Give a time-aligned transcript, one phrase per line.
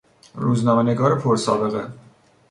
[0.35, 1.91] روزنامهنگار پر سابقه